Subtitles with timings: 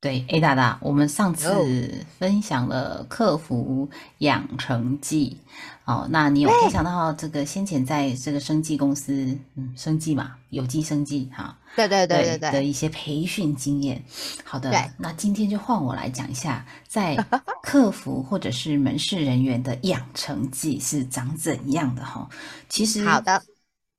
[0.00, 3.86] 对，A 大大，我们上次分享了客服
[4.18, 5.36] 养成记，
[5.84, 9.12] 哦，那你有分享到这个先前在这个生技公司，
[9.56, 14.02] 嗯，生技嘛，有机生技，哈，对对对对对的一些培训经验。
[14.42, 17.14] 好的，那今天就换我来讲一下，在
[17.62, 22.26] 客服或者是门市人员的养成记是长怎样的哈。
[22.70, 23.42] 其实好的，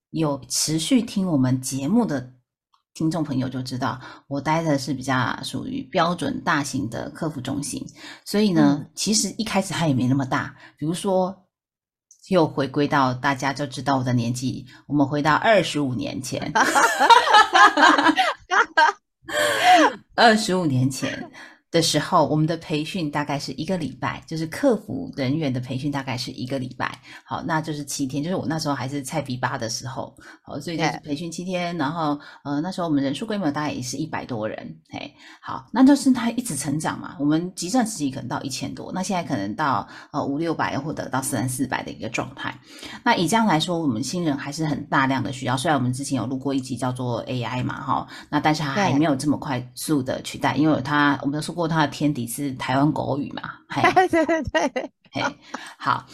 [0.09, 2.33] 有持续听我们节目的。
[2.93, 7.85] 听众朋友就知道，我待的是比较属于标准大型的客服中心，
[8.25, 10.55] 所以呢，其实一开始它也没那么大。
[10.77, 11.45] 比如说，
[12.29, 16.51] 又回归到大家就知道我的年纪，我们回到二十五年前，
[20.15, 21.30] 二十五年前。
[21.71, 26.99] 的时候，我们的培训大概是一个礼拜，就是客服人员的培训大概是一个礼拜。
[27.23, 31.77] 好，那就是七天，就是我那时候还是菜比八的时候，好，所以就是培训七天。
[31.77, 34.77] 然后，呃，那时候我们人数规模大概也是一百多人。
[34.89, 37.15] 嘿，好，那就是它一直成长嘛。
[37.17, 42.53] 我们集战时期可能到一千多，那现在可能到呃五六百或者到三四百的一个状态。
[43.01, 45.55] 那以这样来说，我们新人还是很大量的需要。
[45.55, 51.60] 虽然我们之前有录过一集叫做 AI 嘛，哈，那但是它还没有这么快速的取代，因为它我们都说过。
[51.67, 53.41] 他的天敌是台湾狗语嘛？
[54.09, 55.23] 对对对，嘿，
[55.77, 56.05] 好，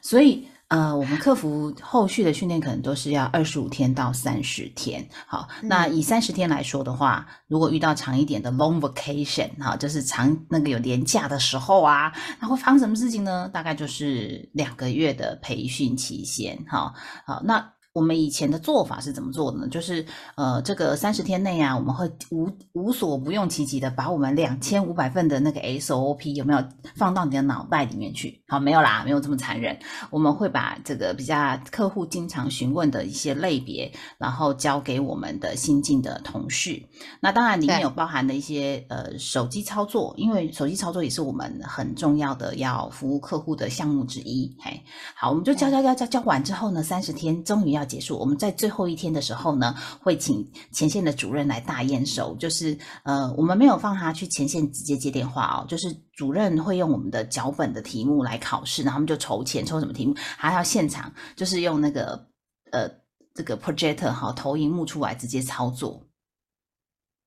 [0.00, 5.08] 所以呃，我们客服后续的训练可能都是要二十五天到三十天。
[5.26, 13.48] 好，那以三十天来说的话，如果遇到长一点的 long vacation，哈，就是长那个有年假的时候啊，那会发生什么事情呢？
[13.52, 16.64] 大概就是两个月的培训期限。
[16.66, 16.92] 哈，
[17.26, 17.72] 好，那。
[17.96, 19.66] 我们以前的做法是怎么做的呢？
[19.68, 26.62] 就是呃，这个三十天内啊，我们会无无所不用其极的把我们两千五百份的那个 SOP 有没有
[26.94, 28.42] 放到你的脑袋里面去？
[28.48, 29.78] 好，没有啦，没有这么残忍。
[30.10, 36.78] 我们会把这个比较客户经常询问的一些类别，然后交给我们的新进的同事。
[37.22, 44.54] 那当然里面有包含的一些呃手机操作，因为手机操作也是我们很重要的要服务客户的项目之一。
[44.60, 44.82] 嘿，
[45.16, 47.85] 好，我们就教教教教教完之后呢，三十天终于要。
[47.86, 52.34] 结束，我们在最后一天的时候呢，会请前线的主任来大验收。
[52.36, 62.28] 就是呃，我们没有放他去前线直接接电话哦，就是主任会用我们的脚本的题目来考试，然后他们就筹钱，抽什么题目，还要现场就是用那个
[62.72, 62.90] 呃
[63.32, 66.06] 这个 projector 哈投影幕出来直接操作，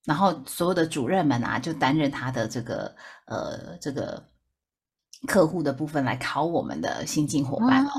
[0.06, 2.94] 然后所有的主任们啊就担任他的这个
[3.26, 4.29] 呃这个。
[5.28, 7.92] 客户的部分来考我们的新进伙伴哦，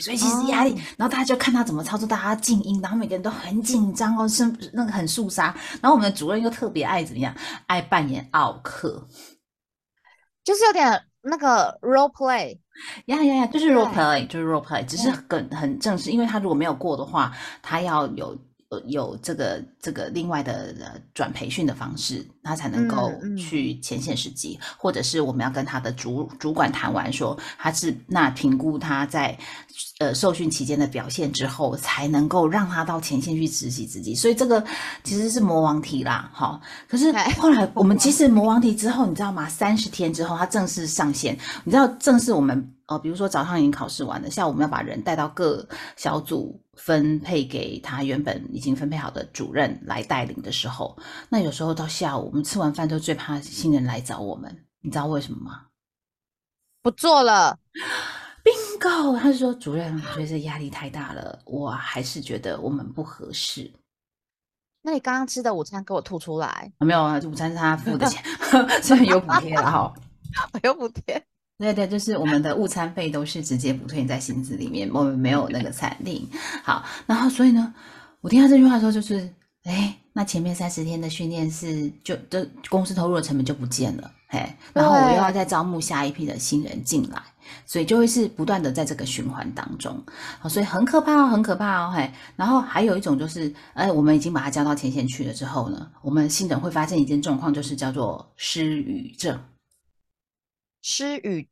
[0.00, 7.34] 所以其实压力，然后大家就看他怎么操作，大家静音，然后每个人都很紧张哦，是那个很肃杀，然后我们的主任又特别爱怎么样，
[7.66, 9.08] 爱扮演奥克，
[10.44, 12.58] 就是有点那个 role play，
[13.06, 17.32] 呀呀呀，就是 role play，就是 role play，只是很很正式，因为他如果没有过的话，
[17.62, 18.36] 他要有。
[18.68, 20.74] 呃，有这个这个另外的
[21.14, 29.38] 转培训的方式，他才能够去前线实习，或者是我们要跟他的主主管谈完，说他是那评估他在
[30.00, 34.16] 呃受训期间的表现之后，才能够让他到前线去实习自己。
[34.16, 34.64] 所以这个
[35.04, 36.60] 其实是魔王题啦，哈。
[36.88, 39.48] 可是后来我们其实魔王题之后，你知道吗？
[39.48, 41.38] 三十天之后，他正式上线。
[41.62, 42.72] 你知道，正式我们。
[42.88, 45.66] 哦，比如说早上已经考试完了，下午我们要把人带到各
[45.96, 50.96] 小组分配给他原本已经分配好的主任来带领的时候，
[51.28, 55.66] 那有时候到下午我们吃完饭都最怕新人来找我们，你知道为什么吗？
[56.80, 57.58] 不做了，
[58.44, 63.72] bingo，他说主任，我觉得这压力太大了，我还是觉得我们不合适。
[64.82, 66.72] 那你刚刚吃的午餐给我吐出来？
[66.78, 68.22] 没有啊，午餐是他付的钱，
[68.80, 69.92] 虽然有补贴了哈，
[70.62, 71.20] 有补贴。
[71.58, 76.28] 对对，就是我们的午餐费都是直接补退在薪资里面，我们没有那个餐厅。
[76.62, 77.72] 好，然后所以呢，
[78.20, 79.32] 我听到这句话的时候，就是，
[79.64, 87.22] 哎，那前面三十天的训练是就这公司投入的成本就不见了，嘿，然后我又要再招募下一批的新人进来，
[87.64, 89.98] 所以就会是不断的在这个循环当中，
[90.38, 92.12] 好，所以很可怕哦，很可怕哦，嘿。
[92.36, 99.40] 然后还有一种就是，哎，我们已经把它交到前线去了之后呢，我们新人会发现一件状况，就是叫做失语症。
[100.88, 101.48] 失语，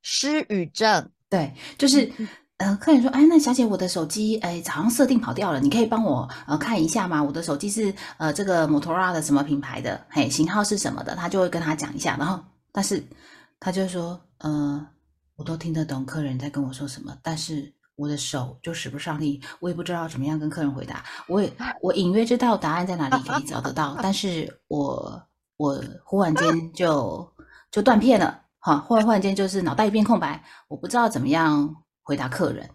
[0.00, 2.10] 失语症，对，就是
[2.56, 7.22] 呃，客人说，哎，那小姐，我的手机，哎，好像设定跑掉了，你可以帮我呃看一下吗？
[7.22, 11.14] 我的手机是呃这个摩托罗拉的什么品牌的，嘿，型号是什么的？
[11.14, 12.42] 他就会跟他讲一下，然后，
[12.72, 13.04] 但是
[13.60, 14.88] 他就说，呃，
[15.36, 21.52] 我都听得懂客人在跟我说什么，但是我的手就使不上力，我也不知道怎么样跟客人回答，我也
[21.82, 25.22] 我隐约知道答案在哪里可以找得到， 但是我
[25.58, 27.30] 我忽然间就
[27.70, 31.84] 就断片了，哈，忽然忽然间就是脑袋一片空白，我不知道怎么样。
[32.08, 32.66] 回答客人，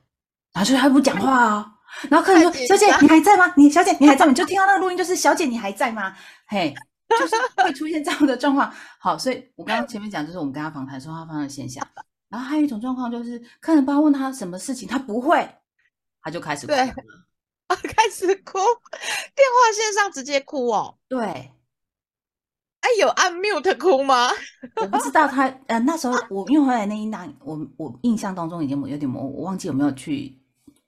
[0.53, 1.73] 然后就他不讲话啊。
[2.07, 3.51] 然后客人说：“小姐，你还在吗？
[3.57, 6.15] 你小姐，你还在吗？”你就听到那个录音，就是“小姐，你还在吗？”
[6.45, 6.71] 嘿，
[7.09, 8.71] 就是会出现这样的状况。
[8.99, 11.83] 好，所以我刚刚前面讲，就是我们跟他访谈说他发生的现象。
[12.29, 15.49] 然后还有一种状况，就是客人不知道问他什么事情，他不会，
[16.21, 16.85] 他就开始哭了，
[17.75, 18.59] 开始哭，
[19.33, 20.99] 电话线上直接哭哦。
[21.07, 21.51] 对。
[22.83, 24.29] 哎，有按 mute 哭吗？
[24.75, 30.37] 我不知道他，呃，那时候我因为回来那一档，我我印象当中已经有点模糊，我忘记有没有去，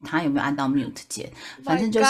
[0.04, 1.32] 他有没有按到 mute 键，
[1.64, 2.08] 反正就是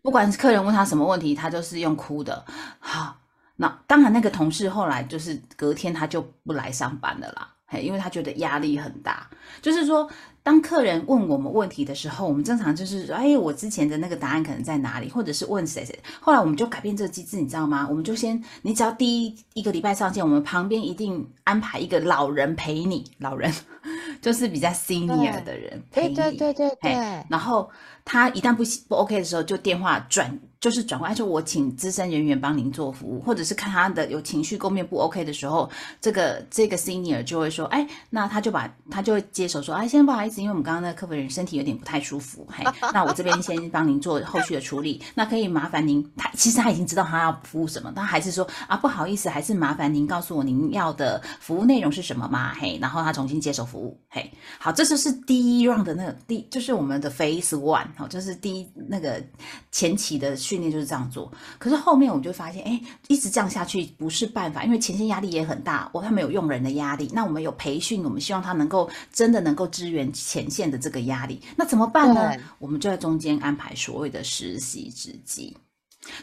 [0.00, 2.42] 不管是客人问他什么问题，他就是用哭的。
[2.78, 3.18] 好，
[3.56, 9.28] 那当然那个同事后来就是隔天他就不来上班了啦，嘿，因为他觉得压力很大，
[9.60, 10.10] 就是说。
[10.48, 15.94] 当客人问我们问题的时候，我们正常就是说，哎，我之前的那个答案可能在哪里，或者是问谁谁。
[16.22, 17.86] 后来我们就改变这个机制，你知道吗？
[17.86, 23.52] 我们就先，你只要第一一个礼拜上线，我们旁边一定安排一个老人陪你，老人
[24.22, 26.92] 就是比较 senior 的人陪你，对对对对对。
[27.28, 27.68] 然后
[28.08, 30.36] 他一旦不不 OK 的时候，就电话转。
[30.60, 35.70] 就是转过来说，我请资深人员帮您做服务，或者是看他的有情绪构面不 OK 的时候，
[36.00, 52.52] 这个这个 senior 就会说，哎，那他就把他就会接手说，哎，先不好意思，因为我们刚刚那个客服人身体有点不太舒服，嘿， 那我这边先帮您做后续的处理，那可以麻烦您，他其实他已经知道他要服务什么，他还是说啊，不好意思，还是麻烦您告诉我您要的服务内容是什么嘛？
[52.54, 54.28] 嘿，然后他重新接手服务，嘿，
[54.58, 59.22] 好，这就是第一 round 的那个第，就是我们的 phase one，好，就是第一那个
[59.70, 60.38] 前期的。
[60.38, 72.32] 训练就是这样做，可是后面我们就发现，哎，一直这样下去不是办法，因为前线压力也很大，我他们有用人的压力，那我们有培训，我们希望他能够真的能够支援前线的这个压力，那怎么办呢？
[72.58, 75.54] 我们就在中间安排所谓的实习之机。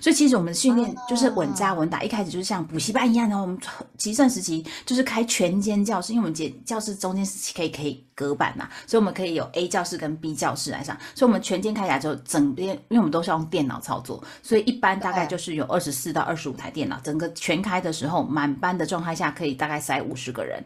[0.01, 3.44] 所以其实我们的训练就是稳扎稳打，一开始就是像补习班一样然后。
[3.44, 3.60] 我们
[3.98, 10.98] 集盛时期就是开全间教室，因为我们间教室中间是可以可以隔板嘛，所以我们可以有 A 教室跟 B 教室来上。
[11.13, 17.00] 所以我们全间开起来之后，整边因为我们都是用电脑操作，所以一般大概就是有二十四到二十五台电脑。
[17.04, 20.63] 整个全开的时候，满班的状态下可以大概塞五十个人。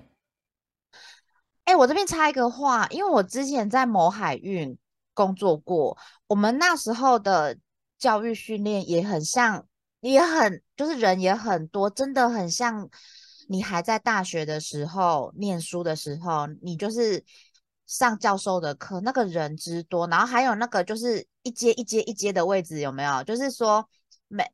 [1.66, 4.78] 哎，我这边插一个话，因为我之前在某海运
[5.14, 5.98] 工作过，
[6.28, 7.58] 我们那时候的。
[8.00, 9.66] 教育训练也很像，
[10.00, 12.90] 也很就是人也很多，真的很像
[13.50, 17.24] 你还在大学的时候念书的时候，你就是
[17.86, 23.22] 上教授的课，那个人之多，然后还有那个就是一阶一阶一阶的位置有没有？
[23.26, 23.88] 就是说
[24.30, 24.50] 每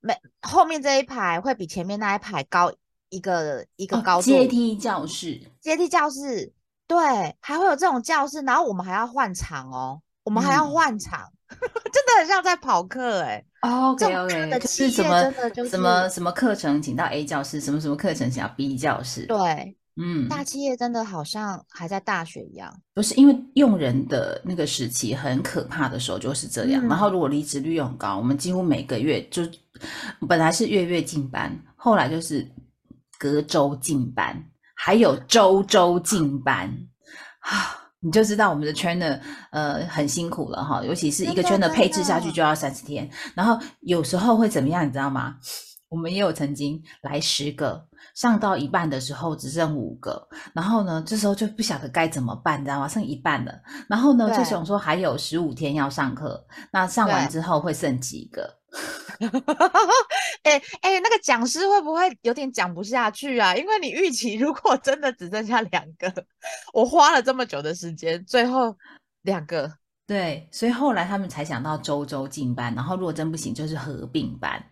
[0.00, 2.70] 每后面这一排会比前面那一排高
[3.08, 6.52] 一个一个高度阶梯教室，阶梯教室
[6.86, 11.32] 对，还会有这种教室，然后我们还要换场哦，我们还要换场。
[11.92, 15.32] 真的很像在跑课哎，OK OK，就是什么
[15.68, 29.42] 什么什么课程请到 A 教室，什么什么课程请到 B 教室，对，嗯，大企业真的好像还在大学一样，不是因为用人的那个时期很可怕的时候就是这样，然后如果离职率又很高，我们几乎每个月就
[30.28, 32.48] 本来是月月进班，后来就是
[33.18, 34.42] 隔周进班，
[34.74, 36.70] 还有周周进班
[37.40, 37.76] 啊。
[38.00, 45.36] 你就知道我们的圈的呃很辛苦了哈，尤其是一个圈的配置下去就要三十天，然后有时候会怎么样，你知道吗？
[45.90, 52.86] 我们也有曾经来十个，上到一半的时候只剩五个，然后呢，这时候就不晓得该怎么办，你知道吗？
[52.86, 53.52] 剩一半了，
[53.88, 58.59] 然后呢就想说还有十五天要上课，那上完之后会剩几个？
[60.44, 63.54] 哎哎，那个讲师会不会有点讲不下去啊？
[63.54, 66.12] 因为你预期如果真的只剩下两个，
[66.72, 68.76] 我花了这么久的时间，最后
[69.22, 69.70] 两个，
[70.06, 74.64] 对，所以后来他们才想到周周进班，然后如果真不行，就是合并班。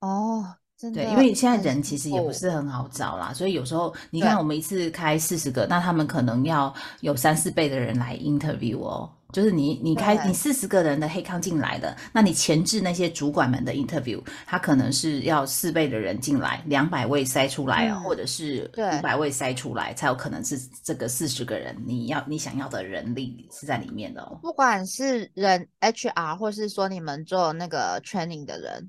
[0.00, 0.44] 哦，
[0.92, 9.10] 对，因为现在人其实也不是很好找啦，所以有时候你看我们一次开四十个，那他们可能要有三四倍的人来 interview 哦。
[9.34, 24.38] 就是你，你开你四十个人的黑康进来的，那你前置那些主管们的 interview，他可能是要四倍的人进来，两百位筛出来，或者是五百位筛出来，才有可能是这个四十个人你要你想要的人力是在里面的哦。
[24.40, 28.88] 不管是人 HR，或是说你们做那个 training 的人，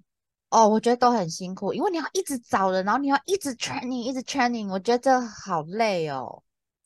[0.51, 6.43] 哦，我觉得都很辛苦，因为你要一直找人，然后你要一直 training，一直 training，我觉得这好累哦。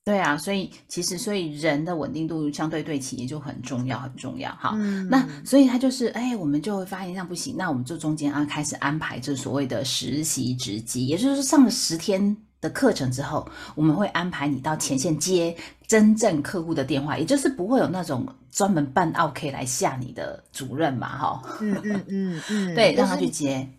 [0.10, 4.50] 对啊，所以其实所以人的稳定度相对对企业就很重要，很重要。
[4.60, 5.08] 好，嗯。
[5.08, 23.70] 那所以他就是，哎，我们就会发现这样不行，那我们就中间啊开始安排这所谓的实习职机，也就是上了十天的课程之后，我们会安排你到前线接真正客户的电话，也就是不会有那种专门办 OK 来吓你的主任嘛，哈、嗯嗯嗯嗯，对，让他去接。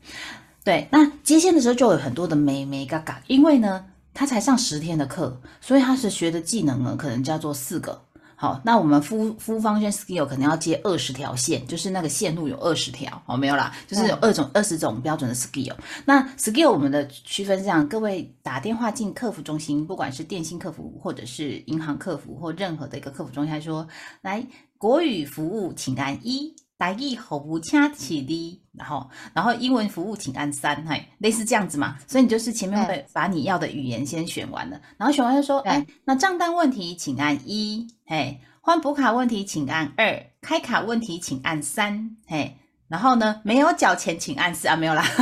[0.62, 8.02] 对，那接线的时候就有很多的美美嘎嘎，因为呢，他才上十天的课，所以他是学的技能呢，可能叫做四个。
[8.34, 15.74] 好，那我们夫夫方圈 skill 可能要接二十条线，就是那个线路有二十条，哦，没有啦，就是有二种二十种标准的 skill。
[16.06, 23.86] 那 skill 我们的区分是这样，各位打电话进客服中心，不管是电信客服或者是银行客服或任何的一个客服中心，他说
[24.22, 24.46] 来
[24.78, 31.98] 国语服务请按一，台语服务请起立，然后然后英文服务请按三，嘿，类似这样子嘛。
[32.06, 42.56] 所以你就是前面会把你要的语言先选完了，然后选完就说，对哎，那账单问题请按一，嘿，换补卡问题请按二，开卡问题请按三，嘿，
[42.88, 45.04] 然后呢没有缴钱请按四啊，没有啦。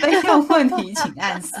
[0.00, 1.54] 费用问题请按四，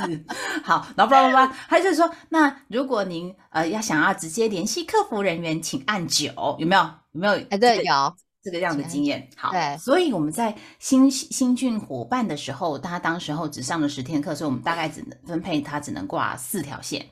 [0.64, 6.82] 好，然后叭叭叭，他就说，那如果您呃要想要直接联系客服人员，请按九，有没有？
[7.12, 7.34] 有没有？
[7.50, 8.16] 哎，对，有，
[8.48, 9.28] 这个样的经验。
[9.36, 17.04] 好，对所以我们在新新训伙伴的时候，他当时候只上了十天课，所以我们大概只能分配他只能挂四条线。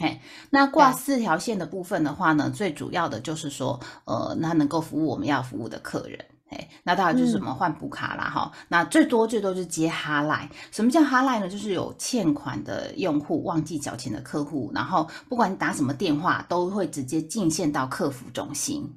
[0.00, 6.18] 嘿，那挂四条线的部分的话呢，最主要的就是说，呃，那能够服务我们要服务的客人。
[6.48, 10.48] 嘿，那当然就是什么换补卡啦，哈、那最多最多就是接哈赖。
[10.70, 11.48] 什么叫哈赖呢？
[11.48, 18.96] 就是有欠款的用户忘记缴钱的客户，然后不管你打什么电话，都会直接进线到客服中心。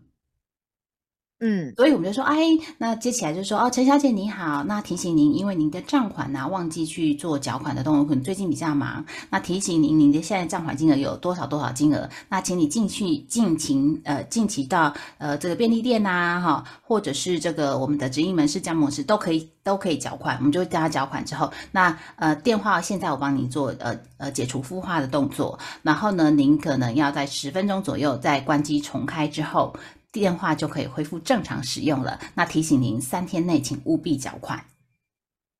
[1.41, 2.37] 嗯，所以我们就说，哎，
[2.77, 29.73] 那接起来就说，哦，陈小姐你好，那提醒您，因为您的账款呢、忘记去做缴款的动作，可能最近比较忙，那提醒您，您的现在账款金额有多少多少金额，那请你进去尽情呃近期到呃这个便利店呐、哈，或者是这个我们的直营门市加盟市都可以都可以缴款，我们就叫他缴款之后，那呃电话现在我帮您做呃呃解除孵化的动作，然后呢，您可能要在十分钟左右再关机重开之后。
[30.11, 32.19] 电话就可以恢复正常使用了。
[32.35, 34.65] 那提醒您，三天内请务必缴款。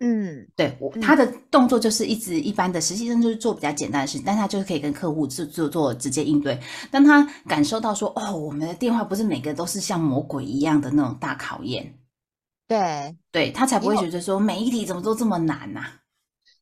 [0.01, 6.57] 嗯，对我，嗯他的动作就是一直一般的，实习生就是做比较简单的事情，但他就是可以跟客户做做做直接应对。
[6.89, 11.99] 当他感受到说，哦，我们的电话不是每个都是像魔鬼一样的那种大考验，
[12.65, 15.85] 对对他才不会觉得说每一题怎么都这么难呐、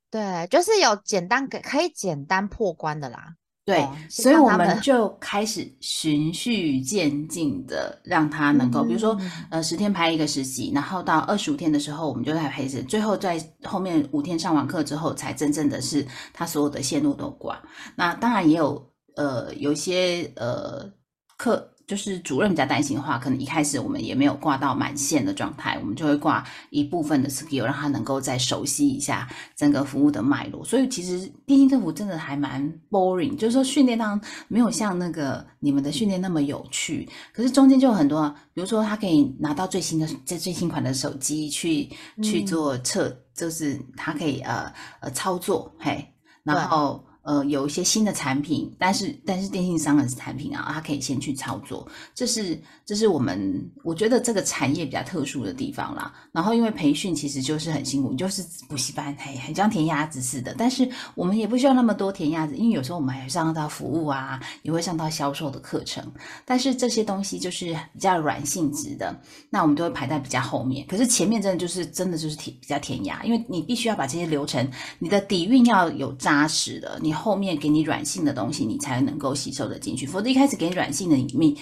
[0.10, 3.36] 对，就是有简单可可以简单破关的啦。
[3.68, 17.62] 对，哦所以我们们就开始循序渐进的让他能够，比如说嗯，呃，十天排一个实习，然后到二十五天的时候，我们就在陪着，最后在后面五天上完课之后，才真正的是他所有的线路都挂。
[17.98, 20.90] 那当然也有呃有一些呃
[21.38, 21.74] 课。
[21.88, 29.26] 就是主任比较担心的话，可能一开始我们也没有挂到满线的状态，我们就会挂一部分的 skill，让他能够再熟悉一下
[29.56, 30.66] 整个服务的脉络。
[30.66, 37.08] 所以其实电信政府真的还蛮 boring，就是说训练当没有像那个你们的训练那么有趣。
[37.32, 41.86] 可是中间就有很多啊，比如说他可以拿到最新的这最新款的手机去
[42.22, 46.06] 去嗯做测，就是他可以呃呃操作，嘿，
[46.44, 47.07] 然后。
[47.28, 56.14] 呃，有一些新的产品，但是但是电信商的产品啊，它可以先去操作，这是这是我们我觉得这个产业比较特殊的地方啦。
[56.32, 60.56] 然后因为培训其实就是很辛苦，就是补习班，嘿，很像填鸭子似的。
[60.58, 66.02] 但是我们也不需要那么多填鸭子，因为有时候我们还上到服务啊，也会上到销售的课程。
[66.46, 69.14] 但是这些东西就是比较软性质的，
[69.50, 70.88] 那我们都会排在比较后面。
[70.88, 74.66] 可是前面真的就是真的就是填比较填鸭，因为你必须要把这些流程，
[74.98, 80.06] 你的底蕴要有扎实的，你后面给你软性的东西，你才能够吸收的进去。
[80.06, 81.58] 否则一开始给你软性的，你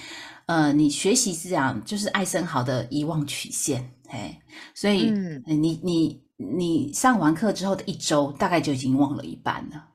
[0.47, 4.39] 呃，你学习是这样，就是艾森豪的遗忘曲线，哎，
[4.75, 9.87] 所以、嗯呃你你你上完课之后的一周，大概就已经忘了一半了。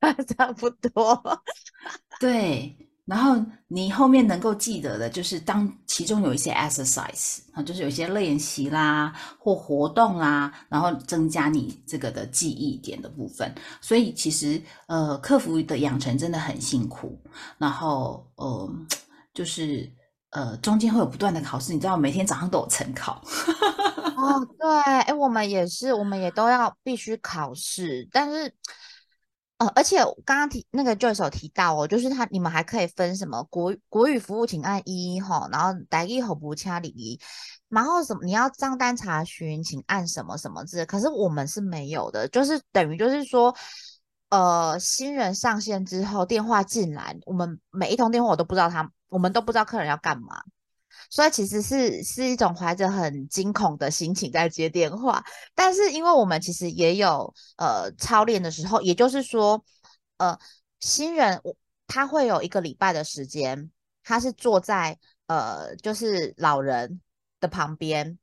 [0.36, 1.42] 差不多。
[2.20, 2.76] 对，
[3.10, 13.52] 然后你后面能够记得的，就是当其中有一些 exercise 啊，就是有一些练习啦或活动啦，然后增加你这个的记忆点的部分。
[13.80, 17.20] 所以其实呃，客服的养成真的很辛苦，
[17.58, 18.70] 然后呃，
[19.34, 19.90] 就是
[20.30, 23.20] 呃，中间会有不断的考试，你知道，每天早上都有晨考。
[24.16, 24.70] 哦，对，
[25.02, 28.54] 哎，我们也是，我们也都要必须考试，但是，
[29.60, 37.20] 呃，而且刚刚提那个 Joyce 有提到哦，就是他你们还可以分什么国国语服务，请按一哈，然后台语吼不掐里，
[37.68, 43.54] 然后什么你要账单查询，请按什么什么字，可是我们是没有的，就是等于就是说。
[44.32, 50.40] 呃，新人上线之后，电话进来，我们每一通电话我都不知道他，我们都不知道客人要干嘛，
[51.10, 55.22] 所以其实是是一种怀着很惊恐的心情在接电话。
[55.54, 59.64] 但是因为我们其实也有呃操练的时候，也就是说，
[60.18, 60.38] 呃，
[60.80, 61.56] 新人我
[61.86, 63.70] 他会有一个礼拜的时间，
[64.04, 67.00] 他是坐在呃就是老人
[67.40, 68.18] 的旁边。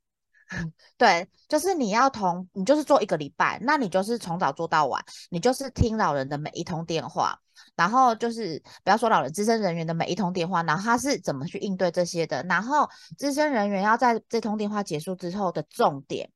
[0.96, 7.38] 对，就是你要同你就是做一个礼拜，那你就是从早做到晚，你就是听老人的每一通电话，
[7.76, 16.30] 然后就是不要说老人资深人员的每一通电话，然后他是怎么去应对这些的，然后资深人员要在这通电话结束之后的重点，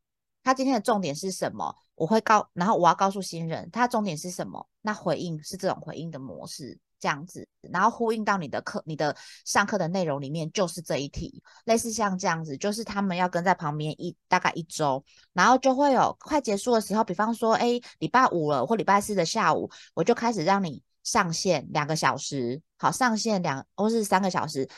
[0.45, 1.75] 他今天的重点是什么？
[1.95, 6.79] 我会告，然后我要告诉新人他重点是什么，那回应是这种回应的模式。
[7.03, 24.69] 这样子，然后呼应到你的课、你的上课的内容里面，就是这一题，类似像这样子，就是他们要跟在旁边一大概一周，然后就会有快结束的时候，比方说，哎，礼拜五了或礼拜四的下午，我就开始让你上线两个小时，好，上线两或是三个小时，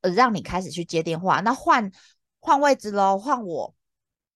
[0.00, 1.92] 呃，让你开始去接电话，那换
[2.40, 3.72] 换位置喽，换我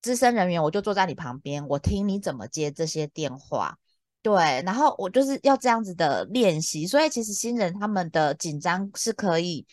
[0.01, 3.79] 资深人员，我就坐在你旁边，我听你怎么接这些电话。
[4.23, 9.67] 对，然后我就是要这样子的练习，所以其实新人他们的紧张是可以，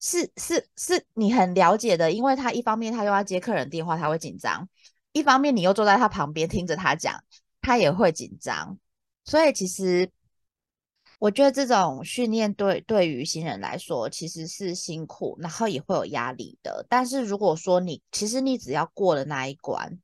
[0.00, 4.68] 是是是你很了解的，因为他一方面他又要接客人电话，他会紧张；
[5.12, 7.24] 一方面你又坐在他旁边听着他讲，
[7.62, 8.78] 他也会紧张。
[9.24, 10.10] 所以其实
[11.18, 16.84] 我觉得这种训练对对于新人来说其实是辛苦，然后也会有压力的。
[16.90, 19.98] 但是如果说你其实你只要过了那一关。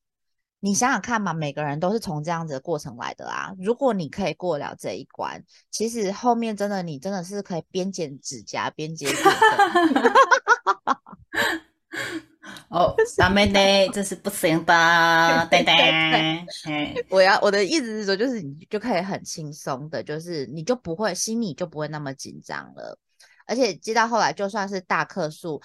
[0.63, 3.51] 你想想看嘛，每个人都是从这样子的过程来的啊。
[3.59, 9.19] 如果你可以过了这一关，其实后面真的你真的是可以边剪指甲边接电
[12.69, 16.45] 哦，咱们呢这是不行的， 对对。
[17.09, 22.99] 我要我的意思是说，就是你就可以很轻松的，就是你就不会心里就不会那么紧张了，
[23.47, 25.61] 而且接到后来就算是大客数。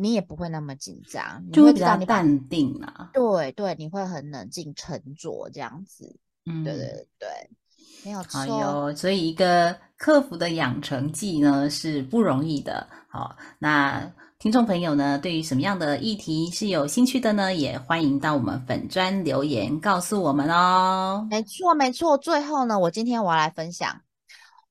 [0.00, 3.10] 你也不会那么紧张，就会比较淡定啊。
[3.12, 6.16] 对对，你会很冷静沉着这样子。
[6.46, 7.28] 嗯，对对对，
[8.04, 8.46] 没有错。
[8.46, 12.86] 哟，所以一个客服的养成记呢是不容易的。
[13.08, 14.08] 好，那
[14.38, 17.52] 听众朋友呢，对于什么样的议题是有兴趣的呢？
[17.52, 21.26] 也欢迎到我们粉专留言告诉我们哦。
[21.28, 24.00] 没错没错，最后呢，我今天我要来分享。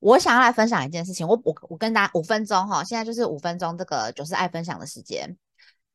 [0.00, 5.36] 我想要来分享一件事情，我我我跟大家五分钟哈，现在就是五分钟这个就是爱分享的时间。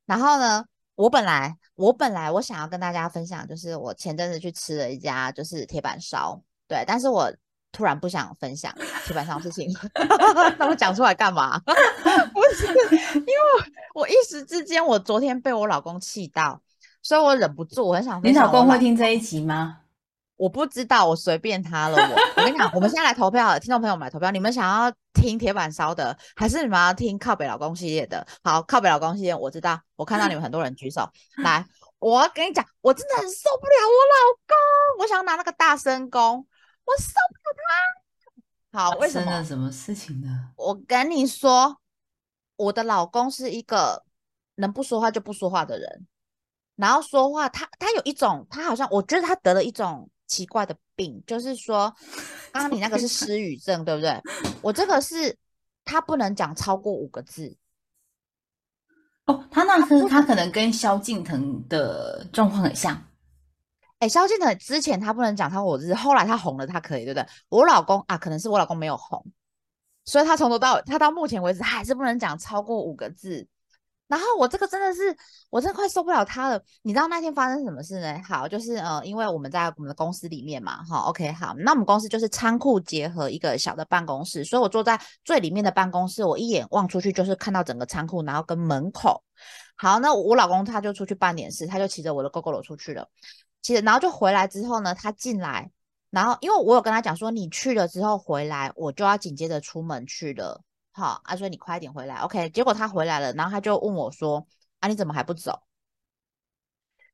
[0.05, 7.31] 然后呢，我本来我本来我想要跟大家分享，就是我前阵子去吃了一家就是铁板烧，对，但是我
[7.71, 8.73] 突然不想分享
[9.05, 9.73] 铁板烧事情，
[10.59, 11.57] 那我讲出来干嘛？
[12.33, 12.67] 不是，
[13.15, 13.23] 因为
[13.95, 16.61] 我一时之间我昨天被我老公气到，
[17.01, 18.19] 所以我忍不住，我很想。
[18.23, 19.79] 你老公会听这一集吗？
[20.43, 21.95] 我不知道，我随便他了。
[21.95, 24.29] 我我跟你讲，我们现在来投票了，听众朋友们来投票。
[24.29, 28.27] 你们想要听铁板烧的，还是你们要听靠北老公系列的？
[28.43, 31.09] 好，靠北老公系列，我知道，我看到你们很多人举手。
[31.37, 31.65] 来，
[31.97, 36.45] 我跟你讲，我真的很受不了我老公，我想拿那个大声公，
[36.83, 37.63] 我受不了
[38.73, 38.79] 他。
[38.83, 39.41] 好，为什么？
[39.45, 40.49] 什么事情呢？
[40.57, 41.77] 我跟你说，
[42.57, 44.03] 我的老公是一个
[44.55, 46.05] 能不说话就不说话的人，
[46.75, 50.09] 然后说话，他他有一种，他好像我觉得他得了一种。
[50.27, 51.93] 奇怪的病，就是说，
[52.51, 54.21] 刚刚你那个是失语症，对不对？
[54.61, 55.37] 我这个是
[55.85, 57.55] 他不能讲超过五个字。
[59.25, 63.01] 哦，他那是他可能跟萧敬腾的状况很像。
[63.99, 67.25] 哎，萧敬腾之前他不能讲超过五个字，后来他红了，他可以，对不对？
[67.47, 69.25] 我老公啊，可能是我老公没有红，
[70.03, 73.47] 所以他从头到他到目前为止还是不能讲超过五个字。
[74.13, 75.17] 然后我这个真的是，
[75.49, 76.63] 我真的快受不了他了。
[76.83, 78.21] 你知道那天发生什么事呢？
[78.23, 89.23] 好，就是呃，因为我们在我们的公司里面嘛，哈，OK，好，那我们公司就是仓库结合一个小的办公室，所以我坐在最里面的办公室，我一眼望出去就是看到整个仓库，然后跟门口。
[89.75, 93.09] 好，那我老公他就出去办点事，他就骑着我的 GoGo 出去了。
[93.63, 95.71] 骑着，然后就回来之后呢，他进来，
[96.11, 100.61] 然后因为我有跟他讲说，你去了之后回来，我就要紧接着出门去了。
[100.95, 102.49] 好，啊，所以你快点回来，OK。
[102.51, 104.45] 结果他回来了，然后他就问我说
[104.79, 105.63] ：“啊，你怎么还不走？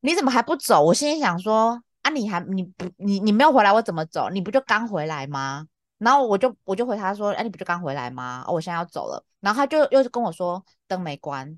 [0.01, 4.29] 你怎么还不走？”我心里想说：“啊，你还你不你你没有回来，我怎么走？
[4.29, 5.65] 你不就刚回来吗？”
[5.97, 8.43] 然后我就我就回他说：“哎，你不就刚回来吗？
[8.49, 11.57] 我现在要走了。”然后他就又是跟我说：“灯没关，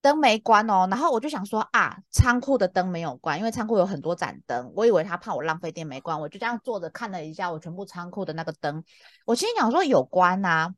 [0.00, 8.84] 灯没关哦。”然后我就想说：“啊，仓库的灯没有关，因为仓库有很多盏灯，我以为他怕我浪费电没关。”我就这样坐着看了一下我全部仓库的那个灯，
[9.24, 10.72] 我心里想说：“有关呐。”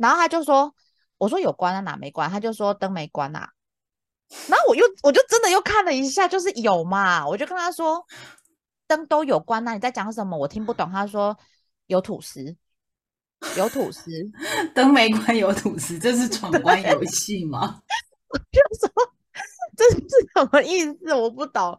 [0.00, 0.74] 然后他就说
[1.18, 3.50] ：“我说有关啊，哪没关？”他就说：“灯没关啊。”
[4.48, 7.26] 然后我又我就真的又看了一下，就是有嘛。
[7.28, 8.02] 我就跟他说
[8.88, 10.38] ：“灯都有关那你在讲什么？
[10.38, 10.90] 我听不懂。
[10.90, 11.36] 他说
[11.86, 12.56] 有吐司，
[13.58, 14.10] 有吐司，
[14.74, 17.82] 灯没关有吐司，这是闯关游戏吗？
[18.30, 19.12] 我就说
[19.76, 21.12] 这是什么意思？
[21.14, 21.78] 我不懂。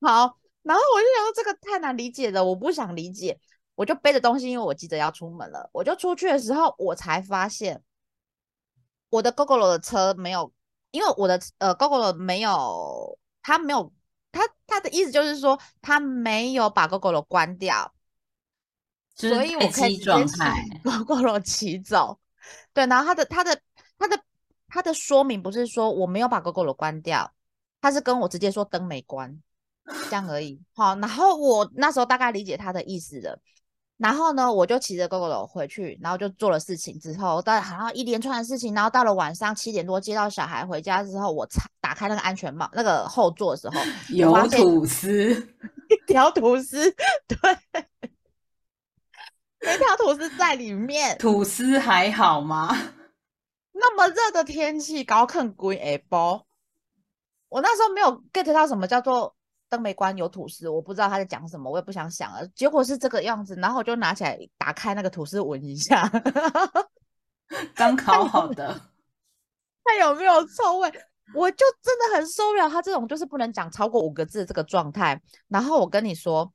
[0.00, 3.40] 好，然后我就想说这个太难理解了，我不想理解。
[3.76, 5.68] 我就背着东西，因为我急着要出门了。
[5.72, 7.82] 我就出去的时候，我才发现
[9.10, 10.50] 我的 GoGo 的车没有，
[10.90, 13.92] 因为我的呃 GoGo 没有，他没有，
[14.32, 17.92] 他他的意思就是说他没有把 GoGo 关掉，
[19.14, 22.18] 所以我可以状态 GoGo 骑走。
[22.72, 23.60] 对，然后他的他的
[23.98, 24.18] 他的
[24.68, 27.30] 他的说明不是说我没有把 GoGo 关掉，
[27.82, 29.38] 他是跟我直接说灯没关，
[30.08, 30.62] 这样而已。
[30.74, 33.38] 好，然后我那时候大概理解他的意思了。
[33.98, 41.48] 然后呢，我就骑着 GoGo 回去，然后就做了事情之后，到好像一连串的事情，然后到了晚上七点多接到小孩回家之后，我
[41.80, 43.80] 打开那个安全帽，那个后座的时候，
[44.14, 45.30] 有吐司，
[45.88, 46.94] 一条吐司，
[47.26, 47.82] 对，
[49.74, 51.16] 一条吐司在里面。
[51.16, 52.76] 吐司还好吗？
[53.72, 56.44] 那么热的天气，高啃鬼 A 包，
[57.48, 59.34] 我那时候没有 get 到什么叫做。
[59.68, 62.46] 灯没关，有吐司，我不知道他在讲什么，我也不想想了。
[62.54, 66.08] 结果是这个样子，然后我就拿起来打开那个吐司闻一下，
[67.74, 68.68] 刚烤好的，
[69.84, 70.92] 看有没有臭味。
[71.34, 75.20] 我就真的很受不了他这种就是不能讲超过五个字这个状态。
[75.48, 76.52] 然后我跟你说，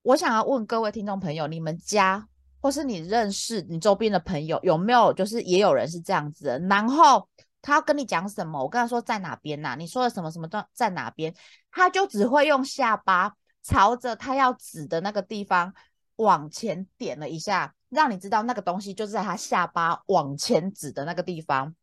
[0.00, 2.26] 我想要问各位听众朋友，你们家
[2.60, 6.58] 或是你认识你周边的朋友有没有就是也有人是这样子的？
[6.60, 7.28] 然后。
[7.60, 8.62] 他要跟你讲什么？
[8.62, 9.74] 我跟他说在哪边呐？
[9.76, 11.34] 你说的什么什么在在哪边？
[11.70, 15.74] 他就只会用下巴朝着他要指的那个地方
[16.16, 21.74] 往前点了一下，让你知道那个东西就是在他下巴往前指的那个地方。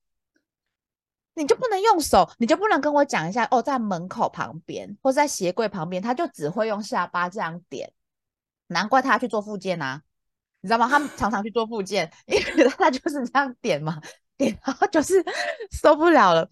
[1.38, 7.92] 你就不能用手，你就不能跟我讲一下哦，在门口旁边或在鞋柜旁边，他就只会用下巴这样点。
[8.68, 10.02] 难怪他去做复健啊，
[10.66, 10.88] 你知道吗？
[10.90, 14.02] 他们常常去做复健，因为 他就是这样点嘛。
[14.36, 15.24] 点然后就是
[15.72, 16.50] 受不了了，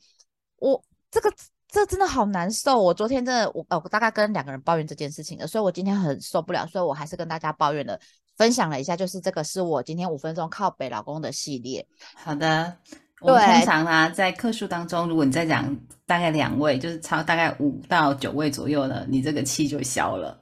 [0.57, 1.33] 我这个
[1.67, 2.79] 这真的好难受。
[2.79, 7.99] 我昨天真的我呃，我大概跟两个人抱怨这件事情了，所以我今天很受不了，所以我还是跟大家抱怨了，
[8.37, 11.83] 分享了一下，就是这个是我今天五分钟靠北老公的系列。
[12.13, 12.77] 好的，
[13.19, 20.39] 我们通常呢在客数当中，如果你再讲大概两位，就是超大概五到九位左右呢，你这个气就消了。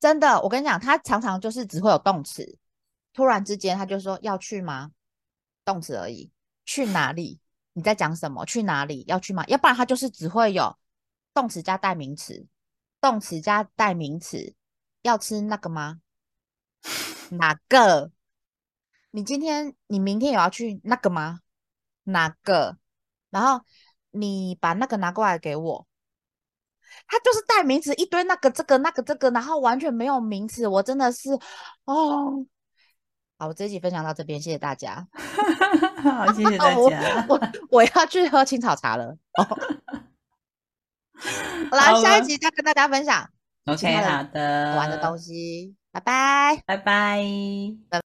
[0.00, 2.58] 真的，我跟你讲，他常常就是只会有动词，
[3.12, 4.92] 突然之间他就说要去吗？
[5.64, 6.30] 动词而已。
[6.64, 7.40] 去哪里？
[7.72, 8.44] 你在讲什么？
[8.44, 9.04] 去哪里？
[9.08, 9.44] 要去吗？
[9.48, 10.76] 要不然它就是只会有
[11.34, 12.46] 动词加代名词，
[13.00, 14.54] 动词加代名词。
[15.02, 16.00] 要吃那个吗？
[17.30, 18.12] 哪个？
[19.10, 21.40] 你今天、你明天有要去那个吗？
[22.04, 22.76] 哪个？
[23.30, 23.64] 然后
[24.10, 25.86] 你把那个拿过来给我。
[27.06, 30.68] 他就是代名词一堆，那个、这个、那个、这个，然后完全没有名词。
[30.68, 31.30] 我真的是，
[31.84, 32.46] 哦。
[33.40, 35.08] 好，我这一集分享到这边，谢谢大家。
[36.04, 37.24] 好，谢谢大 家。
[37.26, 37.40] 我
[37.72, 39.16] 我要去喝青草茶了。
[39.34, 39.56] 好
[41.74, 43.26] 啦，下一集再跟大家分享。
[43.64, 45.74] OK，好的，玩的东西。
[45.90, 46.76] 拜拜拜，拜
[47.88, 48.09] 拜。